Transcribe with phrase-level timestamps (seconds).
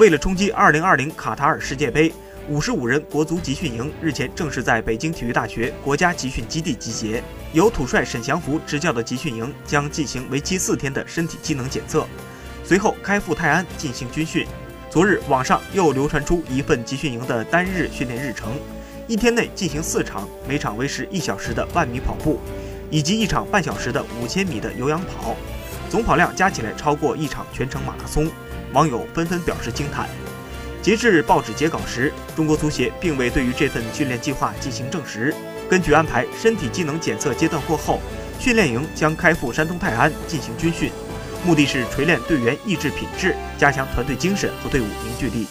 [0.00, 2.10] 为了冲击2020卡塔尔世界杯
[2.50, 7.22] ，55人国足集训营日前正式在北京体育大学国家集训基地集结。
[7.52, 12.06] 由土帅沈祥福执教的集训营将进行为期四天的身体机能检测，
[12.64, 14.46] 随后开赴泰安进行军训。
[14.88, 18.54] 昨日，网上又流传出一份集训营的单日训练日程，
[19.06, 22.40] 一天内进行四场，每场为时一小时的万米跑步，
[22.90, 25.36] 以及一场半小时的五千米的有氧跑，
[25.90, 28.30] 总跑量加起来超过一场全程马拉松。
[28.72, 30.08] 网友纷纷表示惊叹。
[30.80, 35.34] 截至报纸截稿时，中国足协并未对于这份训练计划进行证实。
[35.68, 38.00] 根据安排，身体机能检测阶段过后，
[38.38, 40.90] 训练营将开赴山东泰安进行军训，
[41.44, 45.46] 目的是锤炼队员意志品质，加强团队精神和队伍凝聚力。